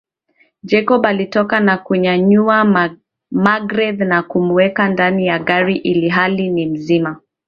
Jacob 0.63 1.05
alitoka 1.05 1.59
na 1.59 1.77
kumnyanyua 1.77 2.65
magreth 3.31 3.99
na 3.99 4.23
kumuweka 4.23 4.89
ndani 4.89 5.27
ya 5.27 5.39
gari 5.39 5.77
ilihali 5.77 6.49
ni 6.49 6.65
mzima 6.65 7.21